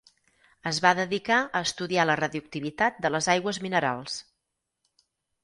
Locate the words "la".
2.11-2.15